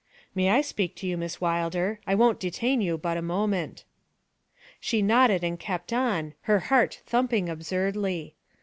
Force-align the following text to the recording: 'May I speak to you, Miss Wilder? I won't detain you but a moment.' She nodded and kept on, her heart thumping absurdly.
'May 0.33 0.49
I 0.49 0.61
speak 0.61 0.95
to 0.95 1.07
you, 1.07 1.15
Miss 1.15 1.39
Wilder? 1.39 1.99
I 2.07 2.15
won't 2.15 2.39
detain 2.39 2.81
you 2.81 2.97
but 2.97 3.17
a 3.17 3.21
moment.' 3.21 3.83
She 4.79 5.03
nodded 5.03 5.43
and 5.43 5.59
kept 5.59 5.93
on, 5.93 6.33
her 6.49 6.57
heart 6.73 7.01
thumping 7.05 7.49
absurdly. 7.49 8.33